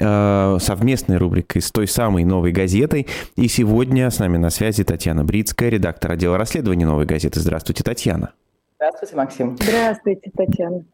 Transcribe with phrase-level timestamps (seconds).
[0.00, 3.06] э, совместной рубрикой с той самой «Новой газетой».
[3.36, 7.40] И сегодня с нами на связи Татьяна Брицкая, редактор отдела расследований «Новой газеты».
[7.40, 8.32] Здравствуйте, Татьяна.
[8.76, 9.56] Здравствуйте, Максим.
[9.60, 10.84] Здравствуйте, Татьяна.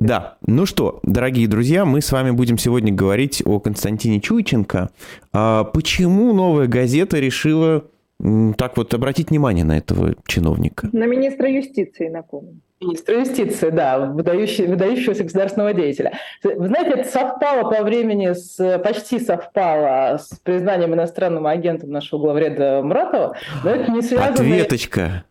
[0.00, 4.90] Да, ну что, дорогие друзья, мы с вами будем сегодня говорить о Константине Чуйченко.
[5.32, 7.84] А почему «Новая газета» решила
[8.56, 10.88] так вот обратить внимание на этого чиновника?
[10.92, 12.60] На министра юстиции, напомню.
[12.80, 16.12] Министра юстиции, да, выдающий, выдающегося государственного деятеля.
[16.44, 22.80] Вы знаете, это совпало по времени, с, почти совпало с признанием иностранным агентом нашего главреда
[22.82, 24.32] Муратова, но это не связано...
[24.32, 25.24] Ответочка.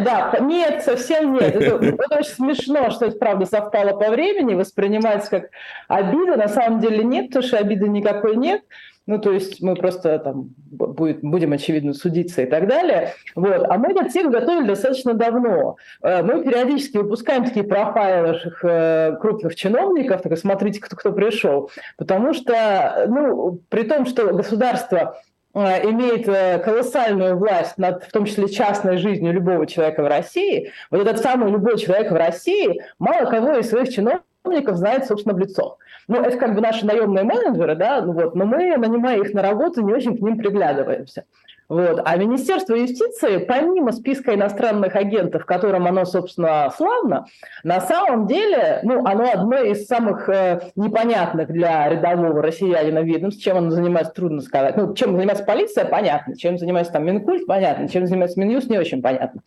[0.00, 1.54] Да, нет, совсем нет.
[1.54, 5.50] Это, это очень смешно, что это правда совпало по времени, воспринимается как
[5.88, 6.36] обида.
[6.36, 8.62] На самом деле нет, потому что обиды никакой нет.
[9.06, 13.12] Ну, то есть мы просто там будет, будем, очевидно, судиться и так далее.
[13.34, 13.66] Вот.
[13.68, 15.76] А мы этот текст готовили достаточно давно.
[16.02, 21.70] Э, мы периодически выпускаем такие профайлы наших э, крупных чиновников, так смотрите, кто, кто пришел.
[21.98, 26.26] Потому что, ну, при том, что государство э, имеет
[26.64, 31.50] колоссальную власть над, в том числе, частной жизнью любого человека в России, вот этот самый
[31.50, 35.78] любой человек в России мало кого из своих чиновников знает, собственно, в лицо.
[36.06, 39.42] Ну, это как бы наши наемные менеджеры, да, ну вот, но мы, нанимая их на
[39.42, 41.24] работу, не очень к ним приглядываемся.
[41.68, 42.02] Вот.
[42.04, 47.26] А Министерство юстиции, помимо списка иностранных агентов, которым оно, собственно, славно,
[47.62, 53.56] на самом деле, ну, оно одно из самых э, непонятных для рядового россиянина ведомств, чем
[53.56, 54.76] оно занимается, трудно сказать.
[54.76, 59.00] Ну, чем занимается полиция, понятно, чем занимается там Минкульт, понятно, чем занимается Минюст, не очень
[59.00, 59.40] понятно.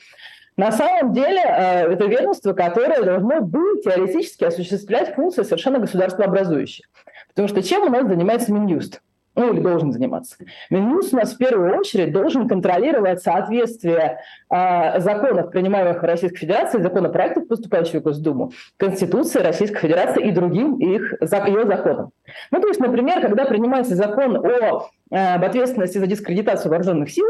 [0.57, 6.87] На самом деле э, это ведомство, которое должно быть теоретически осуществлять функции совершенно государствообразующие.
[7.29, 9.01] Потому что чем у нас занимается Минюст?
[9.37, 10.35] Ну или должен заниматься.
[10.69, 16.81] Минюст у нас в первую очередь должен контролировать соответствие э, законов, принимаемых в Российской Федерации,
[16.81, 22.09] законопроектов, поступающих в Госдуму, Конституции Российской Федерации и другим их, ее законам.
[22.51, 27.27] Ну, то есть, например, когда принимается закон о, э, об ответственности за дискредитацию вооруженных сил,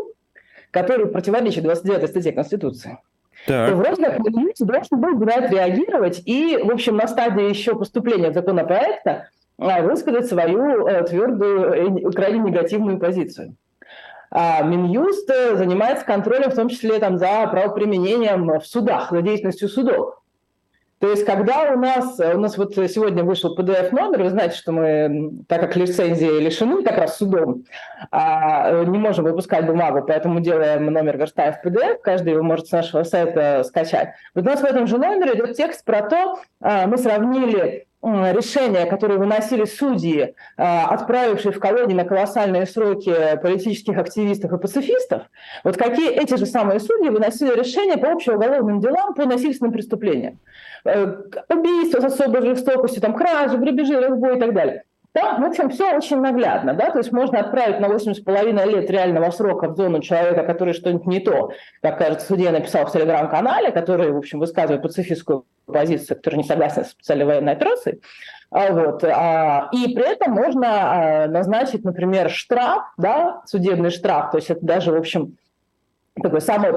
[0.71, 2.99] который противоречит 29 статье Конституции,
[3.45, 3.69] так.
[3.69, 7.75] то вроде как Минюст должен был на это реагировать и, в общем, на стадии еще
[7.77, 13.55] поступления законопроекта высказать свою э, твердую, и крайне негативную позицию.
[14.29, 19.69] А Минюст э, занимается контролем, в том числе там, за правоприменением в судах, за деятельностью
[19.69, 20.21] судов.
[20.99, 25.31] То есть, когда у нас, у нас вот сегодня вышел PDF-номер, вы знаете, что мы,
[25.47, 27.65] так как лицензии лишены как раз судом,
[28.09, 32.71] а, не можем выпускать бумагу, поэтому делаем номер верстая в PDF, каждый его может с
[32.71, 34.15] нашего сайта скачать.
[34.33, 38.85] Вот у нас в этом же номере идет текст про то, а, мы сравнили решения,
[38.85, 45.23] которые выносили судьи, отправившие в колонии на колоссальные сроки политических активистов и пацифистов,
[45.63, 50.39] вот какие эти же самые судьи выносили решения по общеуголовным делам по насильственным преступлениям.
[50.85, 51.17] Э,
[51.49, 54.83] убийства с особой жестокостью, там, кражи, грабежи, разбой и так далее.
[55.19, 59.31] Там, в общем, все очень наглядно, да, то есть можно отправить на 8,5 лет реального
[59.31, 61.49] срока в зону человека, который что-нибудь не то,
[61.81, 66.85] как, кажется, судья написал в телеграм-канале, который, в общем, высказывает пацифистскую позицию, который не согласен
[66.85, 67.99] с специальной военной операцией,
[68.51, 70.67] а, вот, а, и при этом можно
[71.23, 75.35] а, назначить, например, штраф, да, судебный штраф, то есть это даже, в общем,
[76.21, 76.73] такой самый,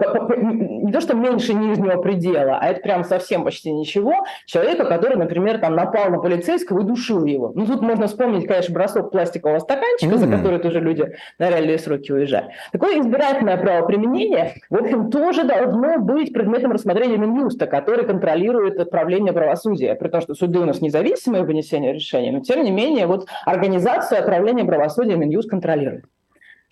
[0.91, 5.59] не то что меньше нижнего предела, а это прям совсем почти ничего, человека, который, например,
[5.59, 7.53] там напал на полицейского и душил его.
[7.55, 10.19] Ну, тут можно вспомнить, конечно, бросок пластикового стаканчика, mm-hmm.
[10.19, 12.49] за который тоже люди на реальные сроки уезжали.
[12.73, 19.95] Такое избирательное правоприменение, в общем, тоже должно быть предметом рассмотрения Минюста, который контролирует отправление правосудия,
[19.95, 23.29] при том, что суды у нас независимые в вынесении решений, но тем не менее вот
[23.47, 26.07] организацию отправления правосудия Минюст контролирует.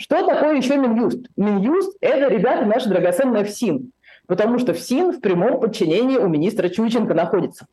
[0.00, 1.26] Что такое еще Минюст?
[1.36, 3.90] Минюст– это, ребята, наша драгоценная ФСИН,
[4.28, 7.66] потому что ФСИН в прямом подчинении у министра Чученко находится.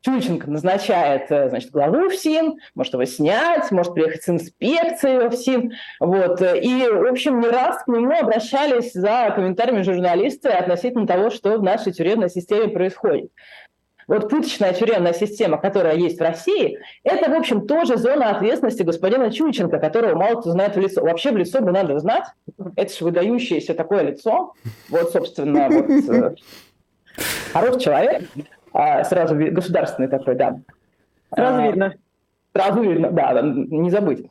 [0.00, 5.72] Чученко назначает, э, значит, главу ФСИН, может его снять, может приехать с инспекцией в ФСИН.
[5.98, 6.40] Вот.
[6.40, 11.62] И, в общем, не раз к нему обращались за комментариями журналисты относительно того, что в
[11.62, 13.32] нашей тюремной системе происходит.
[14.06, 19.32] Вот пыточная тюремная система, которая есть в России, это, в общем, тоже зона ответственности господина
[19.32, 21.02] Чученко, которого мало кто знает в лицо.
[21.02, 22.24] Вообще в лицо бы надо знать.
[22.76, 24.52] Это же выдающееся такое лицо.
[24.90, 26.34] Вот, собственно, вот, э,
[27.52, 28.22] хороший человек,
[28.72, 30.60] а, сразу государственный такой, да.
[31.34, 31.94] Сразу а, видно.
[32.56, 34.26] Сразу видно, да, не забыть.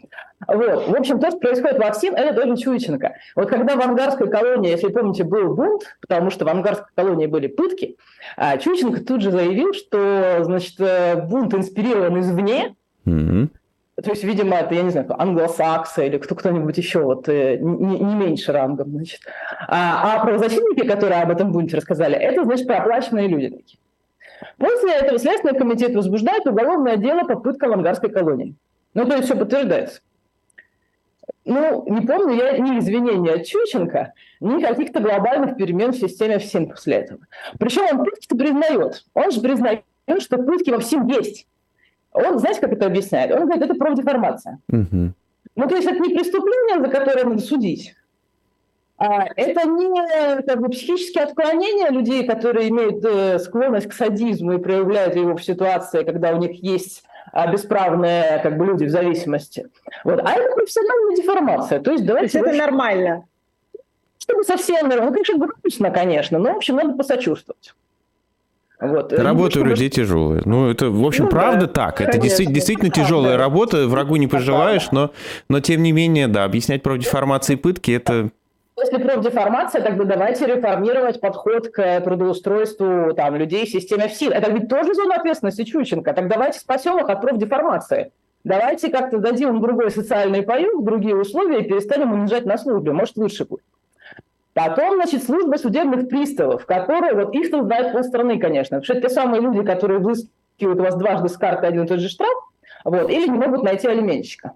[0.47, 0.87] Вот.
[0.87, 3.15] В общем, то, что происходит в ОКСИН, это тоже Чуйченко.
[3.35, 7.47] Вот когда в ангарской колонии, если помните, был бунт, потому что в ангарской колонии были
[7.47, 7.97] пытки,
[8.35, 12.75] а Чуйченко тут же заявил, что значит, э, бунт инспирирован извне,
[13.05, 13.49] mm-hmm.
[14.03, 17.99] То есть, видимо, это, я не знаю, англосаксы или кто, кто-нибудь еще, вот, э, не,
[17.99, 19.21] не меньше рангом, значит.
[19.69, 23.79] А, а правозащитники, которые об этом бунте рассказали, это, значит, проплаченные люди такие.
[24.57, 28.55] После этого Следственный комитет возбуждает уголовное дело по пыткам в ангарской колонии.
[28.93, 30.01] Ну, то есть все подтверждается.
[31.43, 36.69] Ну, не помню я ни извинения от Чученко, ни каких-то глобальных перемен в системе ФСИН
[36.69, 37.19] после этого.
[37.59, 39.05] Причем он пытки признает.
[39.13, 39.83] Он же признает,
[40.19, 41.47] что пытки во всем есть.
[42.13, 43.31] Он, знаете, как это объясняет?
[43.31, 44.59] Он говорит, это профдеформация.
[44.69, 45.13] Угу.
[45.55, 47.95] Ну, то есть это не преступление, за которое надо судить,
[48.97, 55.15] это не как бы, психические отклонения людей, которые имеют э, склонность к садизму и проявляют
[55.15, 57.03] его в ситуации, когда у них есть
[57.33, 59.67] а, бесправные как бы, люди в зависимости.
[60.05, 60.21] Вот.
[60.23, 61.79] А это профессиональная деформация.
[61.81, 63.25] То есть, давайте То есть это нормально?
[64.19, 65.05] Чтобы совсем нормально.
[65.05, 67.73] Ну, конечно, грустно, конечно, но, в общем, надо посочувствовать.
[68.79, 69.11] Вот.
[69.11, 70.41] Работа у людей тяжелая.
[70.45, 71.97] Ну, это, в общем, ну, правда да, так.
[71.97, 73.37] Конечно, это действительно, действительно тяжелая да.
[73.37, 75.11] работа, врагу не пожелаешь, но,
[75.49, 78.29] но тем не менее, да, объяснять про деформации и пытки– это
[78.77, 84.33] если профдеформация, тогда давайте реформировать подход к трудоустройству там, людей в системе ФСИН.
[84.33, 86.13] Это ведь тоже зона ответственности Чученко.
[86.13, 88.11] Так давайте спасем их от профдеформации.
[88.43, 92.91] Давайте как-то дадим им другой социальный паёк, другие условия и перестанем унижать на службе.
[92.91, 93.63] Может, лучше будет.
[94.53, 98.77] Потом, значит, служба судебных приставов, которые, вот их там знает полстраны, конечно.
[98.77, 101.87] Потому что это те самые люди, которые выскивают у вас дважды с карты один и
[101.87, 102.33] тот же штраф,
[102.85, 104.51] вот, или не могут найти алименщика.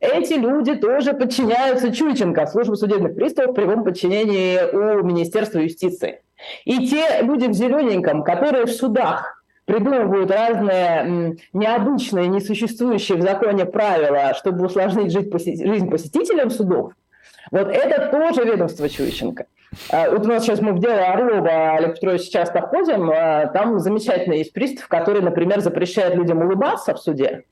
[0.00, 6.22] Эти люди тоже подчиняются Чученко, службе судебных приставов в прямом подчинении у Министерства юстиции.
[6.64, 14.32] И те люди в зелененьком, которые в судах придумывают разные необычные, несуществующие в законе правила,
[14.34, 16.92] чтобы усложнить жизнь, посетителям судов,
[17.50, 19.44] вот это тоже ведомство Чученко.
[19.90, 23.78] А, вот у нас сейчас мы в дело Орлова, Олег Петрович, часто ходим, а, там
[23.78, 27.44] замечательный есть пристав, который, например, запрещает людям улыбаться в суде,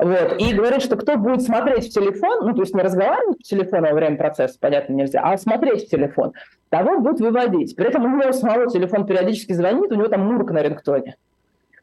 [0.00, 0.36] вот.
[0.38, 3.88] И говорит, что кто будет смотреть в телефон, ну, то есть не разговаривать по телефону
[3.88, 6.32] во время процесса, понятно, нельзя, а смотреть в телефон,
[6.68, 7.74] того будет выводить.
[7.74, 11.16] При этом у него самого телефон периодически звонит, у него там мурка на рингтоне.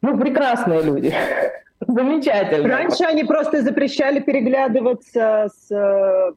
[0.02, 1.12] Ну, прекрасные люди.
[1.86, 2.68] Замечательно.
[2.68, 6.32] Раньше они просто запрещали переглядываться с э,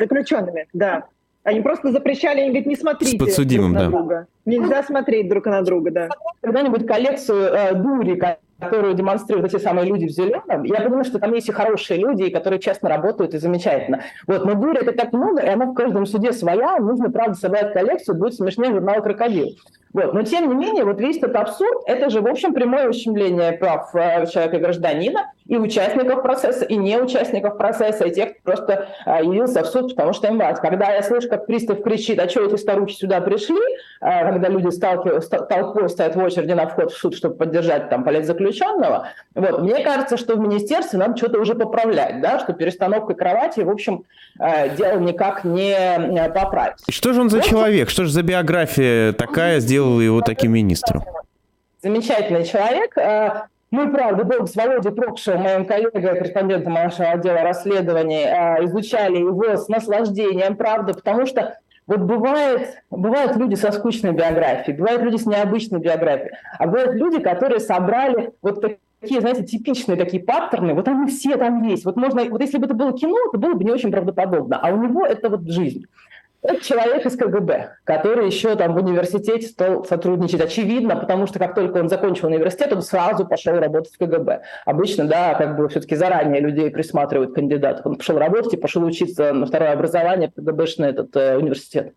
[0.00, 1.04] заключенными, да.
[1.42, 3.96] Они просто запрещали, они говорят, не смотрите с подсудимым, друг на да.
[3.96, 4.26] друга.
[4.44, 6.08] Нельзя смотреть друг на друга, да.
[6.40, 8.14] Когда-нибудь коллекцию э, дури,
[8.60, 12.30] которую демонстрируют эти самые люди в зеленом, я понимаю, что там есть и хорошие люди,
[12.30, 14.02] которые честно работают и замечательно.
[14.26, 17.72] Вот, но дури это так много, и она в каждом суде своя, нужно, правда, собрать
[17.72, 19.56] коллекцию, будет смешнее журнал «Крокодил».
[19.92, 20.14] Вот.
[20.14, 23.94] Но тем не менее, вот весь этот абсурд, это же, в общем, прямое ущемление прав
[23.94, 28.88] э, человека и гражданина, и участников процесса, и не участников процесса, и тех, кто просто
[29.04, 30.60] э, явился в суд, потому что им власть.
[30.60, 34.70] Когда я слышу, как пристав кричит, а что эти старухи сюда пришли, э, когда люди
[34.78, 40.16] толпой стоят в очереди на вход в суд, чтобы поддержать там политзаключенного, вот, мне кажется,
[40.16, 44.04] что в министерстве нам что-то уже поправлять, да, что перестановкой кровати, в общем,
[44.76, 45.74] дело никак не
[46.32, 46.78] поправить.
[46.88, 47.46] Что же он за вот.
[47.46, 51.02] человек, что же за биография такая, сделала его таким министром?
[51.82, 52.96] Замечательный человек.
[52.98, 59.16] Э, мы, правда, долго с Володей Прокшевым, моим коллегой, корреспондентом нашего отдела расследований, э, изучали
[59.16, 61.56] его с наслаждением, правда, потому что
[61.86, 67.18] вот бывает, бывают люди со скучной биографией, бывают люди с необычной биографией, а бывают люди,
[67.22, 71.86] которые собрали вот такие, знаете, типичные такие паттерны, вот они все там есть.
[71.86, 74.72] Вот можно, вот если бы это было кино, то было бы не очень правдоподобно, а
[74.74, 75.86] у него это вот жизнь.
[76.42, 80.40] Это человек из КГБ, который еще там в университете стал сотрудничать.
[80.40, 84.42] Очевидно, потому что как только он закончил университет, он сразу пошел работать в КГБ.
[84.64, 87.84] Обычно, да, как бы все-таки заранее людей присматривают кандидатов.
[87.84, 91.92] Он пошел работать и пошел учиться на второе образование в КГБшный этот э, университет.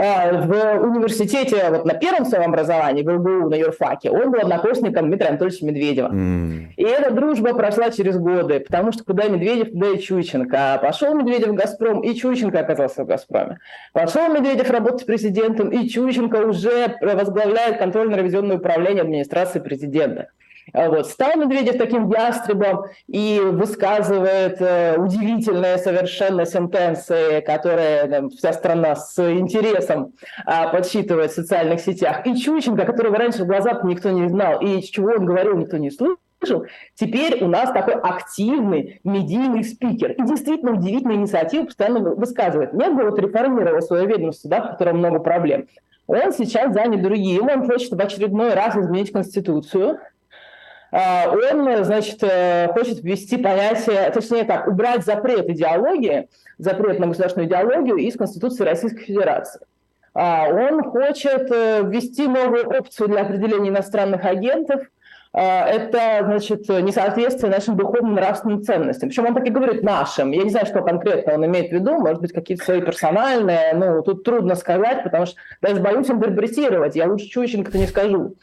[0.00, 5.08] А, в университете, вот на первом своем образовании, в ЛГУ, на юрфаке, он был однокурсником
[5.08, 6.08] Дмитрия Анатольевича Медведева.
[6.08, 6.74] Mm.
[6.76, 10.74] И эта дружба прошла через годы, потому что куда Медведев, туда и Чученко.
[10.74, 13.58] А пошел Медведев в «Газпром», и Чученко оказался в «Газпроме».
[13.92, 20.28] Пошел Медведев работать президентом, и Чученко уже возглавляет контрольно-ревизионное управление администрации президента.
[20.72, 21.06] А вот.
[21.06, 29.18] Стал Медведев таким ястребом и высказывает э, удивительные совершенно сентенции, которые э, вся страна с
[29.18, 30.12] интересом
[30.46, 32.26] э, подсчитывает в социальных сетях.
[32.26, 35.90] И Чученко, которого раньше в глаза никто не знал, и чего он говорил, никто не
[35.90, 36.16] слышал,
[36.94, 40.12] Теперь у нас такой активный медийный спикер.
[40.12, 42.72] И действительно удивительная инициатива постоянно высказывает.
[42.74, 45.66] Нет бы вот реформировал свое ведомство, да, в котором много проблем.
[46.06, 47.48] Он сейчас занят другим.
[47.48, 49.98] Он хочет в очередной раз изменить Конституцию
[50.90, 57.96] он, значит, э, хочет ввести понятие, точнее так, убрать запрет идеологии, запрет на государственную идеологию
[57.96, 59.60] из Конституции Российской Федерации.
[60.14, 64.82] А, он хочет э, ввести новую опцию для определения иностранных агентов.
[65.32, 69.10] А, это, значит, несоответствие нашим духовным нравственным ценностям.
[69.10, 70.32] Причем он так и говорит нашим.
[70.32, 71.98] Я не знаю, что конкретно он имеет в виду.
[71.98, 73.74] Может быть, какие-то свои персональные.
[73.74, 76.96] Ну, тут трудно сказать, потому что даже боюсь интерпретировать.
[76.96, 78.34] Я лучше Чущенко-то не скажу.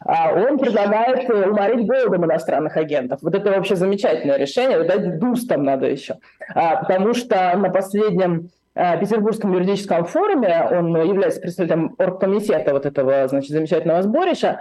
[0.00, 3.20] А он предлагает уморить голодом иностранных агентов.
[3.22, 6.16] Вот это вообще замечательное решение, дать дуз там надо еще.
[6.54, 13.50] А, потому что на последнем Петербургском юридическом форуме, он является представителем оргкомитета вот этого значит,
[13.50, 14.60] замечательного сборища,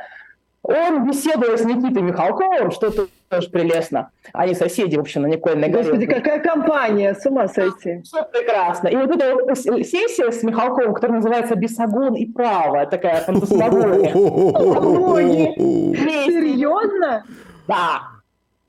[0.63, 2.87] он беседует с Никитой Михалковым, что
[3.29, 4.11] тоже прелестно.
[4.33, 5.83] Они соседи, в общем, на Никольной горе.
[5.83, 8.01] Господи, какая компания, с ума сойти.
[8.03, 8.87] Все прекрасно.
[8.87, 14.13] И вот эта вот сессия с Михалковым, которая называется «Бесогон и право», такая фантасмагория.
[16.25, 17.23] Серьезно?
[17.67, 18.16] Да.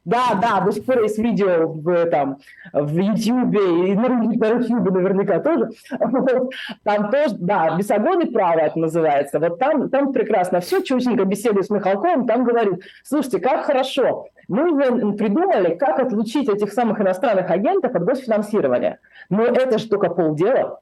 [0.08, 2.38] Да, да, до сих пор есть видео в, там,
[2.72, 5.68] в YouTube и на, YouTube наверняка тоже.
[6.00, 6.50] Вот.
[6.82, 9.38] Там тоже, да, бесогон и право это называется.
[9.38, 10.80] Вот там, там прекрасно все.
[10.80, 17.02] Чученко беседует с Михалковым, там говорит, слушайте, как хорошо, мы придумали, как отлучить этих самых
[17.02, 19.00] иностранных агентов от госфинансирования.
[19.28, 20.80] Но это же только полдела.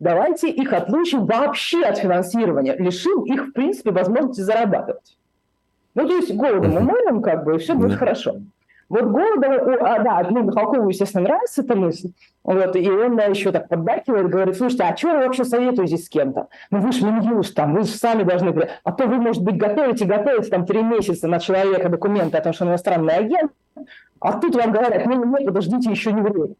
[0.00, 5.16] Давайте их отлучим вообще от финансирования, лишим их, в принципе, возможности зарабатывать.
[5.94, 7.98] Ну, то есть голодом уморим, как бы, и все будет да.
[7.98, 8.40] хорошо.
[8.88, 12.10] Вот Голодову, а, да, ну, Михалкову, естественно, нравится эта мысль,
[12.42, 16.08] вот, и он да, еще так поддакивает, говорит, слушайте, а что вы вообще советуетесь с
[16.08, 16.48] кем-то?
[16.70, 20.04] Ну, вы же Минюст, там, вы же сами должны, а то вы, может быть, готовите,
[20.04, 23.52] готовите там три месяца на человека документы о том, что он иностранный агент,
[24.20, 26.54] а тут вам говорят, нет, нет, подождите, еще не время.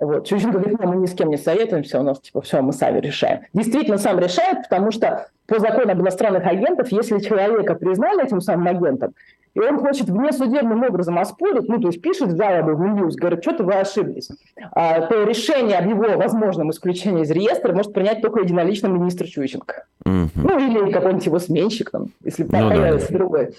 [0.00, 0.26] Вот.
[0.26, 3.00] Чученко говорит, ну, мы ни с кем не советуемся, у нас типа все, мы сами
[3.00, 3.42] решаем.
[3.52, 8.66] Действительно, сам решает, потому что по закону об иностранных агентах, если человека признали этим самым
[8.68, 9.14] агентом,
[9.54, 13.64] и он хочет внесудебным образом оспорить, ну, то есть пишет жалобу в Минюс, говорит, что-то
[13.64, 14.30] вы ошиблись,
[14.72, 19.86] а, то решение об его возможном исключении из реестра может принять только единолично министр Чученко.
[20.04, 20.30] Mm-hmm.
[20.34, 23.18] Ну, или какой-нибудь его сменщик, там, если ну, появится да.
[23.18, 23.54] другой.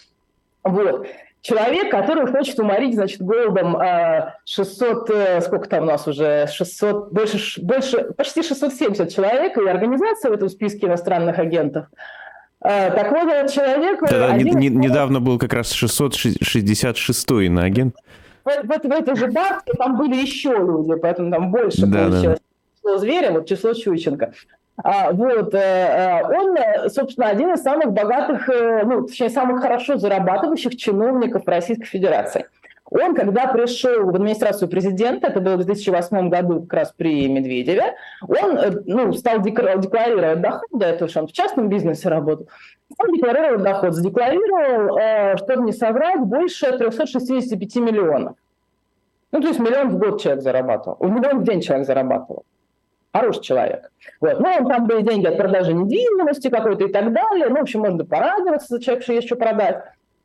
[0.64, 1.08] Вот.
[1.42, 3.76] Человек, который хочет уморить, значит, голодом
[4.46, 9.68] 600, а, э, сколько там у нас уже, 600, больше, больше, почти 670 человек, и
[9.68, 11.88] организация в этом списке иностранных агентов–
[12.62, 14.02] так вот, этот человек...
[14.10, 14.60] Да, один...
[14.60, 17.96] не, не, недавно был как раз 666-й на агент.
[18.44, 22.40] Вот, вот в этой же бабке там были еще люди, поэтому там больше да, получилось.
[22.40, 22.76] Да.
[22.78, 24.34] Число зверя, вот число Чученко.
[24.78, 26.58] А, вот, э, э, он,
[26.90, 32.48] собственно, один из самых богатых, э, ну, точнее, самых хорошо зарабатывающих чиновников Российской Федерации.
[32.92, 37.96] Он, когда пришел в администрацию президента, это было в 2008 году как раз при Медведеве,
[38.28, 42.50] он э, ну, стал декларировать доход, да, это что он в частном бизнесе работал,
[43.00, 48.36] он декларировал доход, задекларировал, э, чтобы не соврать, больше 365 миллионов.
[49.32, 52.44] Ну, то есть миллион в год человек зарабатывал, миллион в день человек зарабатывал.
[53.14, 53.90] Хороший человек.
[54.20, 54.40] Вот.
[54.40, 57.48] Ну, он там были деньги от продажи недвижимости какой-то и так далее.
[57.50, 59.84] Ну, в общем, можно порадоваться за человека, что есть что продать.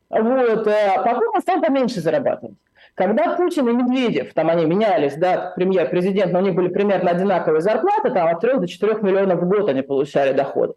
[0.08, 0.66] Вот.
[0.66, 2.56] Э, потом он стал поменьше зарабатывать.
[2.94, 7.60] Когда Путин и Медведев, там они менялись, да, премьер-президент, но у них были примерно одинаковые
[7.60, 10.76] зарплаты, там от 3 до 4 миллионов в год они получали доход.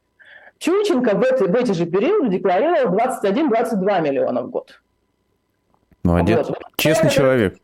[0.57, 4.81] Чученко в эти, в эти же периоды декларировал 21-22 миллиона в год.
[6.03, 6.47] Молодец.
[6.49, 6.57] Вот.
[6.75, 7.57] Честный Это, человек.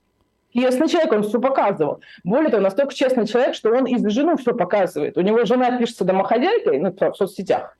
[0.54, 2.00] Честный человек, он все показывал.
[2.24, 5.18] Более того, настолько честный человек, что он из жены все показывает.
[5.18, 7.78] У него жена пишется домохозяйкой ну, в соцсетях.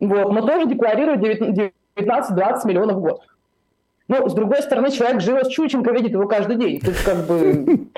[0.00, 3.22] Вот, но тоже декларирует 15-20 миллионов в год.
[4.08, 6.80] Ну, с другой стороны, человек живет с Чученко, видит его каждый день.
[6.80, 7.88] Тут как бы...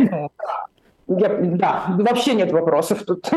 [1.06, 3.28] Я, да, вообще нет вопросов тут.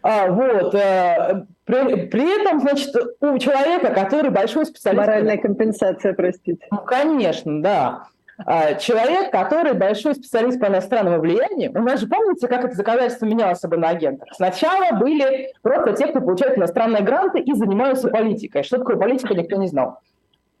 [0.00, 0.74] А, вот.
[0.76, 5.00] Э, при, при этом, значит, у человека, который большой специалист...
[5.00, 6.66] Моральная компенсация, простите.
[6.70, 8.04] Ну, конечно, да.
[8.44, 13.60] А, человек, который большой специалист по иностранному влиянию, вы же помните, как это законодательство менялось
[13.62, 14.28] бы на агентах?
[14.32, 18.62] Сначала были просто те, кто получает иностранные гранты и занимаются политикой.
[18.62, 19.98] Что такое политика, никто не знал.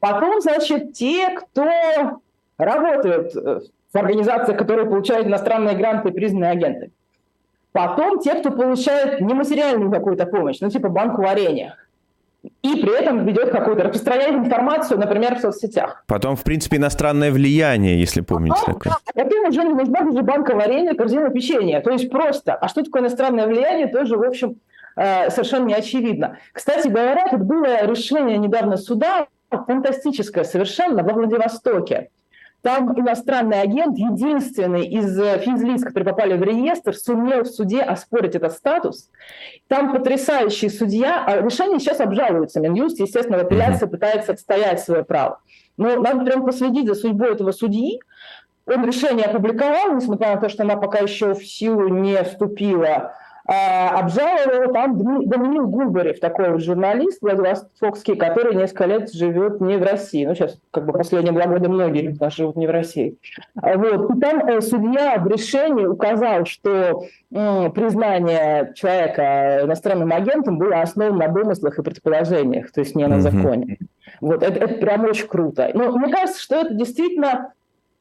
[0.00, 2.20] Потом, значит, те, кто
[2.56, 3.60] работают э,
[3.92, 6.90] в организациях, которые получают иностранные гранты и признанные агенты.
[7.72, 11.76] Потом те, кто получает нематериальную какую-то помощь, ну типа банк варенья
[12.62, 16.02] и при этом ведет какую-то, распространяет информацию, например, в соцсетях.
[16.06, 18.58] Потом, в принципе, иностранное влияние, если помните.
[18.62, 18.92] А, такое.
[19.14, 21.80] Да, потом уже не нужна даже банка варенья, корзина печенья.
[21.80, 22.54] То есть просто.
[22.54, 24.56] А что такое иностранное влияние, тоже, в общем,
[24.96, 26.38] э, совершенно не очевидно.
[26.52, 32.10] Кстати говоря, тут было решение недавно суда, фантастическое совершенно, во Владивостоке.
[32.62, 38.34] Там иностранный агент, единственный из э, физлиц, которые попали в реестр, сумел в суде оспорить
[38.34, 39.10] этот статус.
[39.68, 42.60] Там потрясающий судья, а решение сейчас обжалуется.
[42.60, 45.40] Минюст, естественно, в апелляции пытается отстоять свое право.
[45.76, 48.00] Но надо прям последить за судьбой этого судьи.
[48.66, 53.14] Он решение опубликовал, несмотря на то, что она пока еще в силу не вступила.
[53.50, 59.82] А, обжаловал там Даниил Губарев, такой вот журналист владивостокский, который несколько лет живет не в
[59.82, 60.26] России.
[60.26, 63.16] Ну, сейчас, как бы, последние два года многие люди живут не в России.
[63.56, 64.14] А вот.
[64.14, 71.28] И там э, судья в решении указал, что признание человека иностранным агентом было основано на
[71.28, 73.78] домыслах и предположениях, то есть не на законе.
[73.80, 73.86] Mm-hmm.
[74.20, 75.70] Вот, это, это прям очень круто.
[75.72, 77.52] Но мне кажется, что это действительно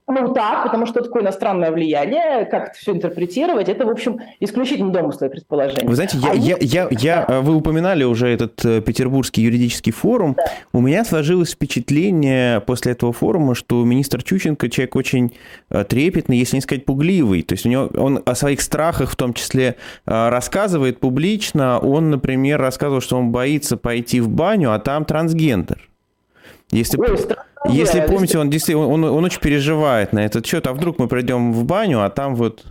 [0.07, 4.91] ну, так, потому что такое иностранное влияние, как это все интерпретировать, это, в общем, исключительно
[4.91, 5.87] домыслы и предположения.
[5.87, 7.41] Вы знаете, я, а я, я, я, да.
[7.41, 10.35] вы упоминали уже этот э, Петербургский юридический форум.
[10.37, 10.45] Да.
[10.71, 15.33] У меня сложилось впечатление после этого форума, что министр Чученко человек очень
[15.69, 17.41] э, трепетный, если не сказать пугливый.
[17.41, 21.79] То есть у него, он о своих страхах в том числе э, рассказывает публично.
[21.79, 25.89] Он, например, рассказывал, что он боится пойти в баню, а там трансгендер.
[26.71, 26.97] Если...
[26.97, 27.17] Ой,
[27.69, 31.53] если помните, он действительно, он, он очень переживает на этот счет, а вдруг мы придем
[31.53, 32.63] в баню, а там вот...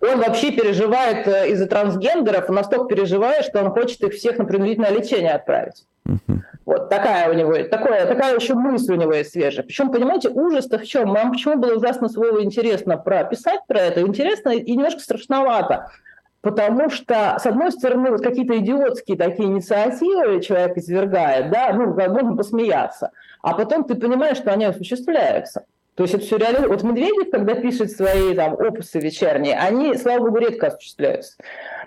[0.00, 4.44] Он вообще переживает э, из-за трансгендеров, он настолько переживает, что он хочет их всех на
[4.44, 5.84] принудительное лечение отправить.
[6.06, 6.38] Uh-huh.
[6.66, 9.64] Вот такая у него, такое, такая еще мысль у него есть свежая.
[9.64, 11.12] Причем, понимаете, ужас-то в чем?
[11.12, 14.02] Нам почему было ужасно с интересно прописать про это?
[14.02, 15.90] Интересно и немножко страшновато.
[16.46, 22.36] Потому что, с одной стороны, вот какие-то идиотские такие инициативы человек извергает, да, ну, можно
[22.36, 23.10] посмеяться–
[23.46, 25.66] а потом ты понимаешь, что они осуществляются.
[25.94, 26.66] То есть это все реально.
[26.66, 31.36] Вот Медведев, когда пишет свои там опусы вечерние, они, слава богу, редко осуществляются.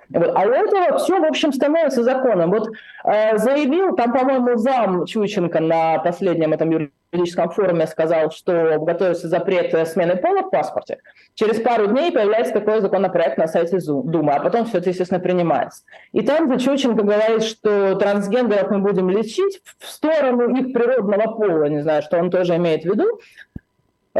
[0.07, 0.31] Вот.
[0.35, 2.51] А у этого все, в общем, становится законом.
[2.51, 2.69] Вот
[3.03, 6.98] э, заявил, там, по-моему, зам Чученко на последнем этом юридическом
[7.49, 10.97] форуме сказал, что готовится запрет смены пола в паспорте.
[11.33, 15.83] Через пару дней появляется такой законопроект на сайте Думы, а потом все это, естественно, принимается.
[16.11, 21.81] И там Чученко говорит, что трансгендеров мы будем лечить в сторону их природного пола, не
[21.81, 23.19] знаю, что он тоже имеет в виду,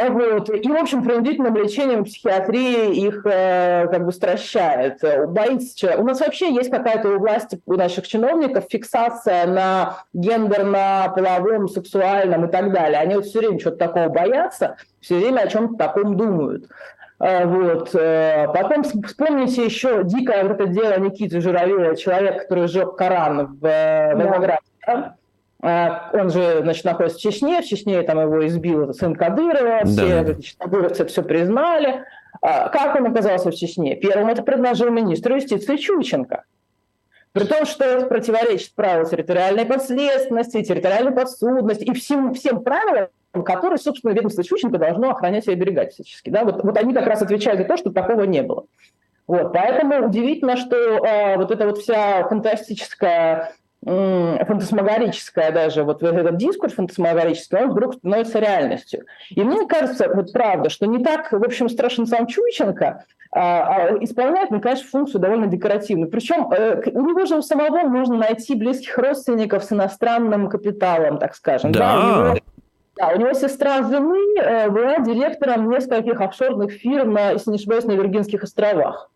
[0.07, 0.49] вот.
[0.49, 4.99] И, в общем, принудительным лечением психиатрии их э, как бы стращает.
[5.29, 6.01] Боится человек.
[6.01, 12.51] У нас вообще есть какая-то у власти, у наших чиновников фиксация на гендерно-половом, сексуальном и
[12.51, 12.99] так далее.
[12.99, 16.69] Они вот все время что-то такого боятся, все время о чем-то таком думают.
[17.19, 17.93] Э, вот.
[17.95, 23.65] Э, потом вспомните еще дикое вот это дело Никиты Журавева, человек, который сжег Коран в
[23.65, 24.61] э, Волгограде.
[24.87, 25.15] Да.
[25.61, 30.23] А, он же, значит, находится в Чечне, в Чечне там его избил сын Кадырова, все
[30.23, 30.35] да.
[30.57, 32.05] кадыровцы все признали.
[32.41, 33.95] А, как он оказался в Чечне?
[33.97, 36.43] Первым это предложил министр юстиции Чученко.
[37.33, 43.09] При том, что это противоречит правилу территориальной подследственности, территориальной подсудности и всем, всем правилам,
[43.45, 46.29] которые, собственно, ведомство Чученко должно охранять и оберегать всячески.
[46.29, 46.45] Да?
[46.45, 48.65] Вот, вот они как раз отвечают за то, что такого не было.
[49.27, 53.53] Вот, поэтому удивительно, что э, вот эта вот вся фантастическая
[53.85, 59.05] фантасмагорическое даже, вот этот дискурс фантасмагорический, он вдруг становится реальностью.
[59.29, 64.03] И мне кажется, вот правда, что не так, в общем, страшен сам Чуйченко, а, а
[64.03, 66.09] исполняет, ну, конечно, функцию довольно декоративную.
[66.09, 71.35] Причем э, у него же у самого можно найти близких родственников с иностранным капиталом, так
[71.35, 71.71] скажем.
[71.71, 71.79] Да.
[71.79, 72.39] да, у, него,
[72.97, 77.85] да у него сестра жены э, была директором нескольких офшорных фирм, на, если не ошибаюсь,
[77.85, 79.11] на Виргинских островах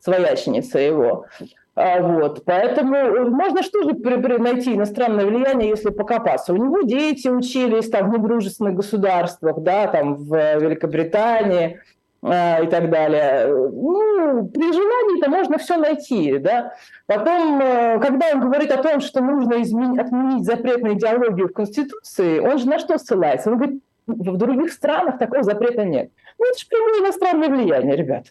[0.00, 1.26] свояченица его.
[1.74, 2.44] А, вот.
[2.44, 3.94] Поэтому э, можно что же
[4.38, 6.52] найти иностранное влияние, если покопаться.
[6.52, 11.80] У него дети учились там, в недружественных государствах, да, там в Великобритании
[12.22, 13.46] э, и так далее.
[13.46, 16.74] Ну, при желании-то можно все найти, да.
[17.06, 21.54] Потом, э, когда он говорит о том, что нужно изменить, отменить запрет на идеологию в
[21.54, 23.50] Конституции, он же на что ссылается?
[23.50, 26.10] Он говорит, в других странах такого запрета нет.
[26.38, 28.26] Ну, это же прямое иностранное влияние, ребят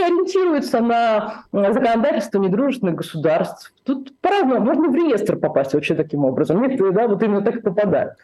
[0.00, 3.72] ориентируется на законодательство недружественных государств.
[3.84, 4.60] Тут по-разному.
[4.60, 6.62] Можно в реестр попасть вообще таким образом.
[6.62, 8.14] Некоторые, да, вот именно так и попадают.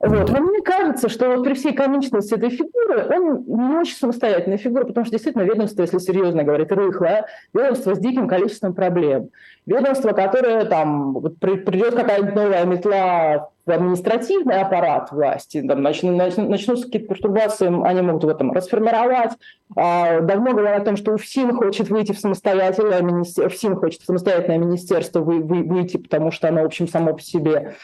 [0.00, 0.30] Вот.
[0.30, 4.84] Но мне кажется, что вот при всей комичности этой фигуры, он не очень самостоятельная фигура,
[4.84, 9.30] потому что действительно ведомство, если серьезно говорить, рыхлое, ведомство с диким количеством проблем.
[9.66, 16.86] Ведомство, которое там, вот придет какая-нибудь новая метла в административный аппарат власти, там, начнут, начнутся
[16.86, 19.32] какие-то пертурбации, они могут в этом расформировать.
[19.76, 24.06] А, давно говорят о том, что УФСИН хочет выйти в самостоятельное министерство, УФСИН хочет в
[24.06, 27.76] самостоятельное министерство вы, вы, выйти, потому что оно, в общем, само по себе.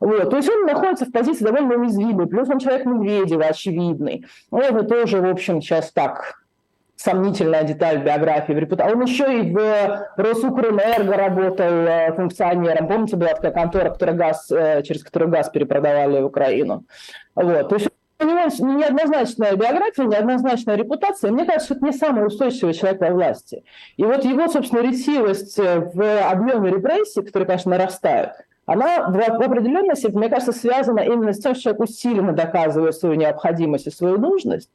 [0.00, 0.30] Вот.
[0.30, 4.24] То есть он находится в позиции довольно уязвимой, плюс он человек Медведева, очевидный.
[4.50, 6.45] Ну, это тоже, в общем, сейчас так
[6.96, 8.92] сомнительная деталь биографии в репутации.
[8.92, 12.88] Он еще и в Росукрэнерго работал э, функционером.
[12.88, 16.84] Помните, была такая контора, которая газ, э, через которую газ перепродавали в Украину.
[17.34, 17.68] Вот.
[17.68, 21.30] То есть у него неоднозначная биография, неоднозначная репутация.
[21.30, 23.62] Мне кажется, это не самый устойчивый человек во власти.
[23.98, 28.32] И вот его, собственно, ретивость в объеме репрессий, которые, конечно, нарастают,
[28.66, 33.86] она в, определенности, мне кажется, связана именно с тем, что человек усиленно доказывает свою необходимость
[33.86, 34.70] и свою нужность.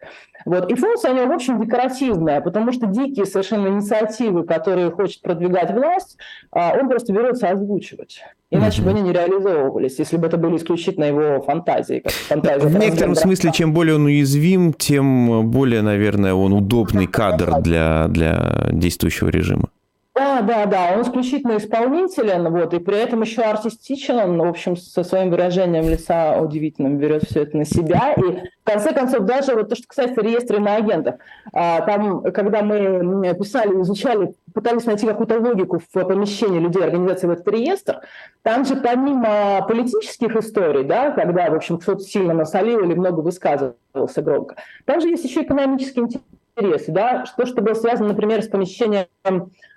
[0.45, 0.71] Вот.
[0.71, 5.71] И функция у него, в общем, декоративная, потому что дикие совершенно инициативы, которые хочет продвигать
[5.71, 6.17] власть,
[6.51, 8.23] а, он просто берется озвучивать.
[8.49, 11.99] Иначе бы они не реализовывались, если бы это были исключительно его фантазии.
[11.99, 17.61] Как фантазия в некотором смысле, чем более он уязвим, тем более, наверное, он удобный кадр
[17.61, 19.69] для, для действующего режима.
[20.13, 24.75] Да, да, да, он исключительно исполнителен, вот, и при этом еще артистичен, он, в общем,
[24.75, 29.55] со своим выражением лица удивительным берет все это на себя, и в конце концов даже
[29.55, 31.15] вот то, что касается реестра иноагентов,
[31.53, 37.31] а, там, когда мы писали, изучали, пытались найти какую-то логику в помещении людей, организации в
[37.31, 38.01] этот реестр,
[38.41, 44.21] там же помимо политических историй, да, когда, в общем, кто-то сильно насолил или много высказывался
[44.21, 46.21] громко, там же есть еще экономический интерес
[46.55, 49.07] интересы, да, что, что было связано, например, с помещением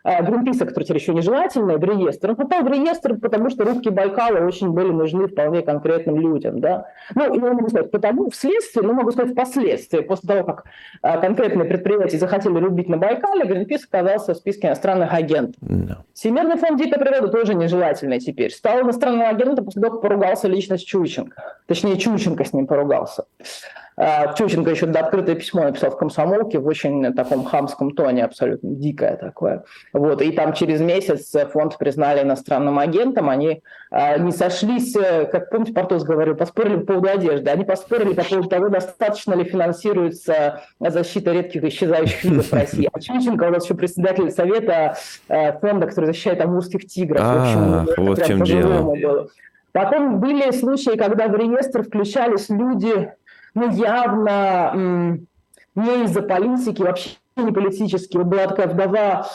[0.04, 2.30] Гринписа, который теперь еще нежелательный, в реестр.
[2.30, 6.86] Он попал в реестр, потому что рубки Байкала очень были нужны вполне конкретным людям, да.
[7.14, 10.64] Ну, я могу сказать потому, вследствие, но могу сказать впоследствии, после того, как
[11.02, 15.56] э, конкретные предприятия захотели рубить на Байкале, Гринпис оказался в списке иностранных агентов.
[15.62, 15.96] No.
[16.12, 18.50] Всемирный фонд дикой природы тоже нежелательный теперь.
[18.50, 21.42] Стал иностранным агентом после того, как поругался лично с Чученко.
[21.66, 23.24] Точнее, Чученко с ним поругался.
[23.96, 29.16] А, Чученко еще открытое письмо написал в комсомолке в очень таком хамском тоне, абсолютно дикое
[29.16, 29.64] такое.
[29.92, 30.20] Вот.
[30.20, 33.30] И там через месяц фонд признали иностранным агентом.
[33.30, 37.50] Они а, не сошлись, э, как помните, Портос говорил, поспорили по поводу одежды.
[37.50, 42.88] Они поспорили по поводу того, достаточно ли финансируется защита редких исчезающих видов в России.
[42.92, 44.96] А Чученко у нас еще председатель совета
[45.28, 47.20] э, фонда, который защищает амурских тигров.
[47.22, 49.28] А, вот в чем дело.
[49.74, 53.12] Потом были случаи, когда в реестр включались люди,
[53.54, 55.18] ну, явно
[55.74, 58.16] не из-за политики, вообще не политически.
[58.16, 59.26] Вот была такая вдова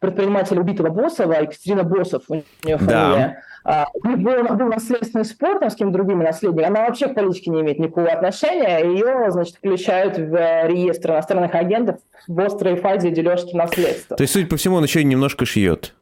[0.00, 3.42] предпринимателя убитого Босова, Екатерина Босов, у нее фамилия.
[3.64, 3.86] Да.
[4.02, 7.78] Был, был наследственный спор там, с кем-то другими наследниками, она вообще к политике не имеет
[7.78, 14.16] никакого отношения, ее, значит, включают в реестр иностранных агентов в острой фазе дележки наследства.
[14.16, 15.94] То есть, судя по всему, он еще немножко шьет.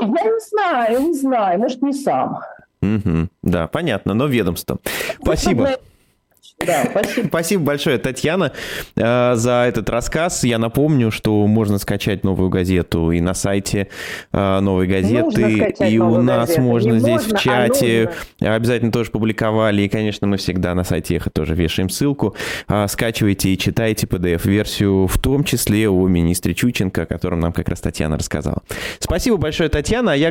[0.00, 2.40] Я не знаю, не знаю, может, не сам.
[2.82, 3.28] Угу.
[3.42, 4.78] Да, понятно, но ведомство.
[5.22, 5.78] Спасибо.
[6.60, 7.28] Да, спасибо.
[7.28, 8.52] Спасибо большое, Татьяна,
[8.96, 10.44] э, за этот рассказ.
[10.44, 13.88] Я напомню, что можно скачать новую газету и на сайте
[14.32, 16.62] э, новой газеты, и у нас газету.
[16.62, 18.10] можно Не здесь можно, в а чате.
[18.40, 22.36] А Обязательно тоже публиковали, и, конечно, мы всегда на сайте Эхо тоже вешаем ссылку.
[22.68, 27.68] Э, скачивайте и читайте PDF-версию, в том числе о министре Чученко, о котором нам как
[27.68, 28.62] раз Татьяна рассказала.
[29.00, 30.10] Спасибо большое, Татьяна.
[30.10, 30.30] Я